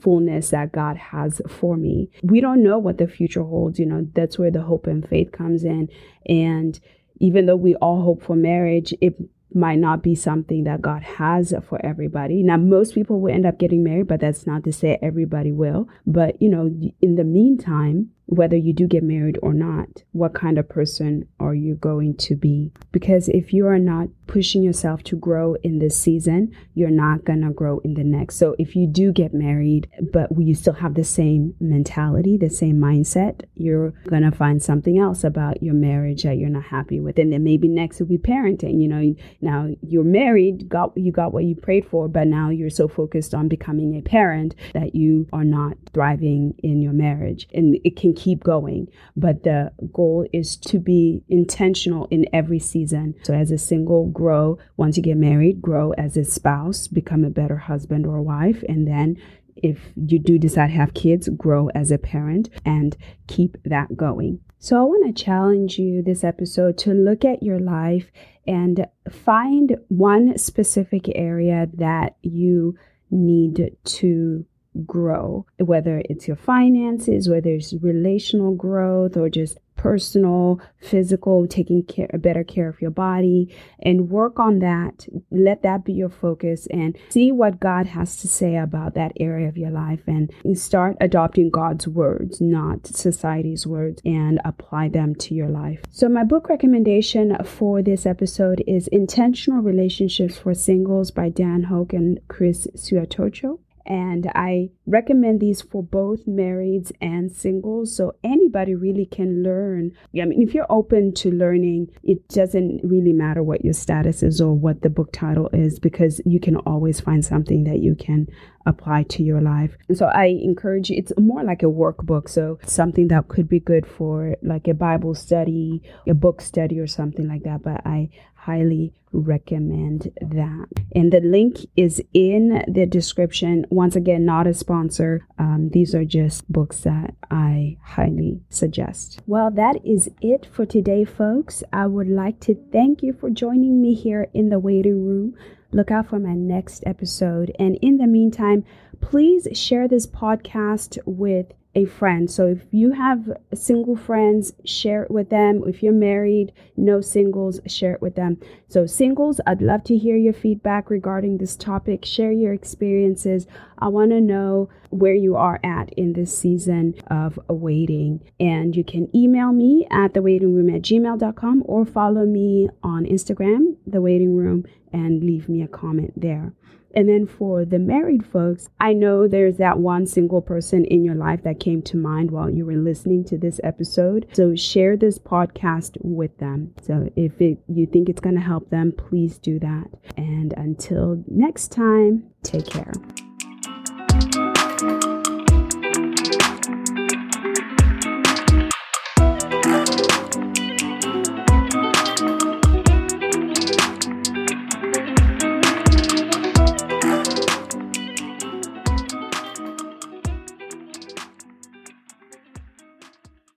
fullness 0.00 0.50
that 0.50 0.72
God 0.72 0.96
has 0.96 1.40
for 1.48 1.76
me. 1.76 2.10
We 2.22 2.40
don't 2.40 2.62
know 2.62 2.78
what 2.78 2.98
the 2.98 3.08
future 3.08 3.42
holds, 3.42 3.78
you 3.78 3.86
know, 3.86 4.06
that's 4.14 4.38
where 4.38 4.50
the 4.50 4.62
hope 4.62 4.86
and 4.86 5.06
faith 5.08 5.32
comes 5.32 5.64
in. 5.64 5.88
And 6.26 6.78
even 7.18 7.46
though 7.46 7.56
we 7.56 7.74
all 7.76 8.02
hope 8.02 8.22
for 8.22 8.36
marriage, 8.36 8.94
it 9.00 9.16
might 9.54 9.78
not 9.78 10.02
be 10.02 10.14
something 10.14 10.64
that 10.64 10.82
God 10.82 11.02
has 11.02 11.54
for 11.66 11.84
everybody. 11.84 12.42
Now, 12.42 12.58
most 12.58 12.94
people 12.94 13.20
will 13.20 13.32
end 13.34 13.46
up 13.46 13.58
getting 13.58 13.82
married, 13.82 14.08
but 14.08 14.20
that's 14.20 14.46
not 14.46 14.64
to 14.64 14.72
say 14.72 14.98
everybody 15.00 15.50
will. 15.50 15.88
But, 16.06 16.40
you 16.42 16.50
know, 16.50 16.70
in 17.00 17.14
the 17.14 17.24
meantime, 17.24 18.10
whether 18.26 18.56
you 18.56 18.72
do 18.72 18.86
get 18.86 19.02
married 19.02 19.38
or 19.42 19.54
not, 19.54 20.02
what 20.12 20.34
kind 20.34 20.58
of 20.58 20.68
person 20.68 21.28
are 21.38 21.54
you 21.54 21.74
going 21.76 22.16
to 22.16 22.34
be? 22.34 22.72
Because 22.92 23.28
if 23.28 23.52
you 23.52 23.66
are 23.66 23.78
not 23.78 24.08
pushing 24.26 24.62
yourself 24.62 25.02
to 25.04 25.16
grow 25.16 25.54
in 25.62 25.78
this 25.78 25.96
season, 25.96 26.52
you're 26.74 26.90
not 26.90 27.24
going 27.24 27.42
to 27.42 27.50
grow 27.50 27.78
in 27.80 27.94
the 27.94 28.02
next. 28.02 28.36
So 28.36 28.56
if 28.58 28.74
you 28.74 28.88
do 28.88 29.12
get 29.12 29.32
married, 29.32 29.88
but 30.12 30.28
you 30.36 30.54
still 30.54 30.74
have 30.74 30.94
the 30.94 31.04
same 31.04 31.54
mentality, 31.60 32.36
the 32.36 32.50
same 32.50 32.76
mindset, 32.78 33.42
you're 33.54 33.90
going 34.08 34.22
to 34.22 34.32
find 34.32 34.60
something 34.60 34.98
else 34.98 35.22
about 35.22 35.62
your 35.62 35.74
marriage 35.74 36.24
that 36.24 36.38
you're 36.38 36.48
not 36.48 36.64
happy 36.64 36.98
with. 36.98 37.18
And 37.18 37.32
then 37.32 37.44
maybe 37.44 37.68
next 37.68 38.00
will 38.00 38.06
be 38.06 38.18
parenting. 38.18 38.80
You 38.80 38.88
know, 38.88 39.14
now 39.40 39.68
you're 39.82 40.04
married, 40.04 40.68
got 40.68 40.96
you 40.96 41.12
got 41.12 41.32
what 41.32 41.44
you 41.44 41.54
prayed 41.54 41.86
for, 41.86 42.08
but 42.08 42.26
now 42.26 42.50
you're 42.50 42.70
so 42.70 42.88
focused 42.88 43.34
on 43.34 43.48
becoming 43.48 43.96
a 43.96 44.02
parent 44.02 44.56
that 44.74 44.96
you 44.96 45.28
are 45.32 45.44
not 45.44 45.76
thriving 45.94 46.54
in 46.64 46.82
your 46.82 46.92
marriage. 46.92 47.46
And 47.54 47.78
it 47.84 47.96
can 47.96 48.15
keep 48.16 48.42
going. 48.42 48.88
But 49.16 49.44
the 49.44 49.72
goal 49.92 50.26
is 50.32 50.56
to 50.56 50.78
be 50.78 51.22
intentional 51.28 52.08
in 52.10 52.26
every 52.32 52.58
season. 52.58 53.14
So, 53.22 53.34
as 53.34 53.50
a 53.50 53.58
single, 53.58 54.06
grow. 54.06 54.58
Once 54.76 54.96
you 54.96 55.02
get 55.02 55.16
married, 55.16 55.62
grow 55.62 55.92
as 55.92 56.16
a 56.16 56.24
spouse, 56.24 56.88
become 56.88 57.24
a 57.24 57.30
better 57.30 57.58
husband 57.58 58.06
or 58.06 58.20
wife. 58.20 58.64
And 58.68 58.86
then 58.86 59.16
if 59.54 59.78
you 59.96 60.18
do 60.18 60.38
decide 60.38 60.68
to 60.68 60.72
have 60.74 60.94
kids, 60.94 61.28
grow 61.28 61.68
as 61.70 61.90
a 61.90 61.98
parent 61.98 62.50
and 62.64 62.96
keep 63.26 63.56
that 63.64 63.96
going. 63.96 64.40
So, 64.58 64.78
I 64.78 64.82
want 64.82 65.06
to 65.14 65.24
challenge 65.24 65.78
you 65.78 66.02
this 66.02 66.24
episode 66.24 66.78
to 66.78 66.92
look 66.92 67.24
at 67.24 67.42
your 67.42 67.60
life 67.60 68.10
and 68.46 68.86
find 69.10 69.76
one 69.88 70.38
specific 70.38 71.10
area 71.14 71.68
that 71.74 72.16
you 72.22 72.76
need 73.10 73.76
to 73.84 74.44
grow, 74.84 75.46
whether 75.58 76.02
it's 76.08 76.26
your 76.26 76.36
finances, 76.36 77.28
whether 77.28 77.50
it's 77.50 77.72
relational 77.74 78.54
growth, 78.54 79.16
or 79.16 79.28
just 79.28 79.58
personal, 79.76 80.60
physical, 80.78 81.46
taking 81.46 81.82
care, 81.84 82.10
better 82.18 82.42
care 82.42 82.68
of 82.68 82.80
your 82.80 82.90
body, 82.90 83.54
and 83.80 84.10
work 84.10 84.38
on 84.38 84.58
that. 84.58 85.06
Let 85.30 85.62
that 85.62 85.84
be 85.84 85.92
your 85.92 86.08
focus 86.08 86.66
and 86.70 86.96
see 87.10 87.30
what 87.30 87.60
God 87.60 87.86
has 87.86 88.16
to 88.16 88.28
say 88.28 88.56
about 88.56 88.94
that 88.94 89.12
area 89.20 89.48
of 89.48 89.56
your 89.56 89.70
life 89.70 90.00
and 90.06 90.32
start 90.54 90.96
adopting 91.00 91.50
God's 91.50 91.86
words, 91.86 92.40
not 92.40 92.86
society's 92.86 93.66
words, 93.66 94.02
and 94.04 94.40
apply 94.44 94.88
them 94.88 95.14
to 95.16 95.34
your 95.34 95.48
life. 95.48 95.82
So, 95.90 96.08
my 96.08 96.24
book 96.24 96.48
recommendation 96.48 97.36
for 97.44 97.82
this 97.82 98.06
episode 98.06 98.64
is 98.66 98.88
Intentional 98.88 99.62
Relationships 99.62 100.36
for 100.38 100.54
Singles 100.54 101.10
by 101.10 101.28
Dan 101.28 101.64
Houk 101.64 101.92
and 101.92 102.20
Kris 102.28 102.66
Swiatocho 102.74 103.58
and 103.86 104.30
I 104.34 104.70
recommend 104.86 105.40
these 105.40 105.62
for 105.62 105.82
both 105.82 106.26
marrieds 106.26 106.92
and 107.00 107.30
singles 107.30 107.96
so 107.96 108.14
anybody 108.24 108.74
really 108.74 109.06
can 109.06 109.42
learn. 109.42 109.92
I 110.20 110.24
mean, 110.24 110.42
if 110.42 110.54
you're 110.54 110.70
open 110.70 111.14
to 111.14 111.30
learning, 111.30 111.88
it 112.02 112.26
doesn't 112.28 112.80
really 112.82 113.12
matter 113.12 113.42
what 113.42 113.64
your 113.64 113.74
status 113.74 114.22
is 114.22 114.40
or 114.40 114.54
what 114.54 114.82
the 114.82 114.90
book 114.90 115.12
title 115.12 115.48
is 115.52 115.78
because 115.78 116.20
you 116.24 116.40
can 116.40 116.56
always 116.56 117.00
find 117.00 117.24
something 117.24 117.64
that 117.64 117.78
you 117.78 117.94
can 117.94 118.26
apply 118.66 119.04
to 119.04 119.22
your 119.22 119.40
life. 119.40 119.76
And 119.88 119.96
so 119.96 120.06
I 120.06 120.26
encourage 120.26 120.90
you, 120.90 120.98
it's 120.98 121.12
more 121.18 121.42
like 121.44 121.62
a 121.62 121.66
workbook. 121.66 122.28
So 122.28 122.58
something 122.64 123.08
that 123.08 123.28
could 123.28 123.48
be 123.48 123.60
good 123.60 123.86
for 123.86 124.36
like 124.42 124.68
a 124.68 124.74
Bible 124.74 125.14
study, 125.14 125.82
a 126.06 126.14
book 126.14 126.40
study, 126.40 126.78
or 126.78 126.86
something 126.86 127.28
like 127.28 127.44
that. 127.44 127.62
But 127.62 127.86
I 127.86 128.10
highly 128.34 128.92
recommend 129.12 130.12
that. 130.20 130.68
And 130.94 131.12
the 131.12 131.20
link 131.20 131.58
is 131.76 132.00
in 132.12 132.62
the 132.68 132.86
description. 132.86 133.66
Once 133.70 133.96
again, 133.96 134.24
not 134.24 134.46
a 134.46 134.54
sponsor. 134.54 135.26
Um, 135.38 135.70
these 135.72 135.94
are 135.94 136.04
just 136.04 136.50
books 136.50 136.80
that 136.80 137.14
I 137.30 137.78
highly 137.82 138.40
suggest. 138.50 139.20
Well, 139.26 139.50
that 139.52 139.84
is 139.84 140.10
it 140.20 140.46
for 140.52 140.64
today, 140.66 141.04
folks. 141.04 141.64
I 141.72 141.86
would 141.86 142.08
like 142.08 142.38
to 142.40 142.54
thank 142.72 143.02
you 143.02 143.12
for 143.12 143.30
joining 143.30 143.82
me 143.82 143.94
here 143.94 144.28
in 144.32 144.50
the 144.50 144.58
Waiting 144.58 145.04
Ruem. 145.04 145.34
Look 145.76 145.90
out 145.90 146.08
for 146.08 146.18
my 146.18 146.32
next 146.32 146.84
episode. 146.86 147.54
And 147.58 147.78
in 147.82 147.98
the 147.98 148.06
meantime, 148.06 148.64
please 149.02 149.46
share 149.52 149.86
this 149.86 150.06
podcast 150.06 150.96
with 151.04 151.52
a 151.76 151.84
friend. 151.84 152.28
So 152.28 152.46
if 152.46 152.62
you 152.72 152.92
have 152.92 153.30
single 153.54 153.96
friends, 153.96 154.54
share 154.64 155.02
it 155.04 155.10
with 155.10 155.28
them. 155.28 155.62
If 155.66 155.82
you're 155.82 155.92
married, 155.92 156.52
no 156.76 157.00
singles, 157.02 157.60
share 157.66 157.92
it 157.92 158.02
with 158.02 158.16
them. 158.16 158.38
So, 158.68 158.86
singles, 158.86 159.40
I'd 159.46 159.62
love 159.62 159.84
to 159.84 159.96
hear 159.96 160.16
your 160.16 160.32
feedback 160.32 160.90
regarding 160.90 161.38
this 161.38 161.54
topic. 161.54 162.04
Share 162.04 162.32
your 162.32 162.52
experiences. 162.52 163.46
I 163.78 163.88
want 163.88 164.10
to 164.10 164.20
know 164.20 164.70
where 164.90 165.14
you 165.14 165.36
are 165.36 165.60
at 165.62 165.92
in 165.92 166.14
this 166.14 166.36
season 166.36 166.94
of 167.08 167.38
waiting. 167.48 168.22
And 168.40 168.74
you 168.74 168.82
can 168.82 169.14
email 169.14 169.52
me 169.52 169.86
at 169.90 170.14
thewaitingruem 170.14 170.74
at 170.74 170.82
gmail.com 170.82 171.62
or 171.66 171.84
follow 171.84 172.24
me 172.24 172.68
on 172.82 173.04
Instagram, 173.04 173.76
The 173.86 174.00
Waiting 174.00 174.34
Ruem, 174.34 174.64
and 174.92 175.22
leave 175.22 175.48
me 175.48 175.62
a 175.62 175.68
comment 175.68 176.14
there. 176.16 176.54
And 176.96 177.08
then 177.08 177.26
for 177.26 177.66
the 177.66 177.78
married 177.78 178.24
folks, 178.26 178.70
I 178.80 178.94
know 178.94 179.28
there's 179.28 179.58
that 179.58 179.78
one 179.78 180.06
single 180.06 180.40
person 180.40 180.86
in 180.86 181.04
your 181.04 181.14
life 181.14 181.42
that 181.42 181.60
came 181.60 181.82
to 181.82 181.96
mind 181.98 182.30
while 182.30 182.48
you 182.48 182.64
were 182.64 182.76
listening 182.76 183.22
to 183.26 183.36
this 183.36 183.60
episode. 183.62 184.26
So 184.32 184.56
share 184.56 184.96
this 184.96 185.18
podcast 185.18 185.98
with 186.00 186.36
them. 186.38 186.74
So 186.82 187.10
if 187.14 187.38
it, 187.40 187.58
you 187.68 187.84
think 187.84 188.08
it's 188.08 188.20
going 188.20 188.36
to 188.36 188.40
help 188.40 188.70
them, 188.70 188.92
please 188.92 189.36
do 189.36 189.58
that. 189.58 189.88
And 190.16 190.54
until 190.54 191.22
next 191.28 191.68
time, 191.68 192.24
take 192.42 192.66
care. 192.66 192.92